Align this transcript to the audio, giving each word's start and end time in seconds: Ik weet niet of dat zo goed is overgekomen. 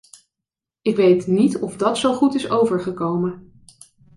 Ik 0.81 0.95
weet 0.95 1.27
niet 1.27 1.57
of 1.57 1.75
dat 1.75 1.97
zo 1.97 2.13
goed 2.13 2.35
is 2.35 2.49
overgekomen. 2.49 3.53